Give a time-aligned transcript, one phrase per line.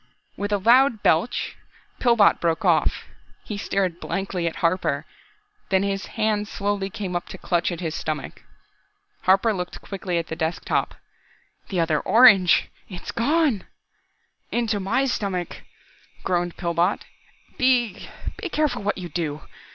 [0.35, 1.55] With a loud belch,
[1.99, 3.03] Pillbot broke off.
[3.43, 5.05] He stared blankly at Harper,
[5.69, 8.41] then his hands slowly came up to clutch at his stomach.
[9.25, 10.95] Harper looked quickly at the desk top.
[11.69, 13.03] "The other orange," he gasped.
[13.03, 13.63] "It's gone!"
[14.51, 15.57] "Into my stomach!"
[16.23, 17.03] groaned Pillbot.
[17.59, 19.41] "Be be careful what you do!